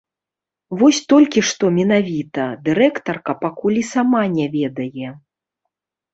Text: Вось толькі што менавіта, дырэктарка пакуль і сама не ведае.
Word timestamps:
Вось 0.79 1.01
толькі 1.11 1.43
што 1.49 1.69
менавіта, 1.75 2.47
дырэктарка 2.71 3.37
пакуль 3.43 3.77
і 3.83 3.85
сама 3.93 4.23
не 4.41 4.45
ведае. 4.59 5.07